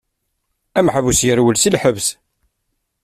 Ameḥbus 0.79 1.19
yerwel 1.27 1.57
si 1.59 1.69
lḥebs. 1.75 2.07